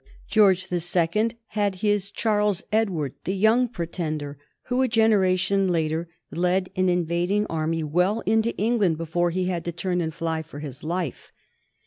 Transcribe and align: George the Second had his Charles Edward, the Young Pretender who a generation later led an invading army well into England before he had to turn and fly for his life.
George 0.27 0.69
the 0.69 0.79
Second 0.79 1.35
had 1.49 1.75
his 1.85 2.09
Charles 2.09 2.63
Edward, 2.71 3.13
the 3.23 3.35
Young 3.35 3.67
Pretender 3.67 4.39
who 4.63 4.81
a 4.81 4.87
generation 4.87 5.67
later 5.67 6.09
led 6.31 6.71
an 6.75 6.89
invading 6.89 7.45
army 7.51 7.83
well 7.83 8.21
into 8.25 8.57
England 8.57 8.97
before 8.97 9.29
he 9.29 9.45
had 9.45 9.63
to 9.65 9.71
turn 9.71 10.01
and 10.01 10.11
fly 10.11 10.41
for 10.41 10.57
his 10.57 10.83
life. 10.83 11.31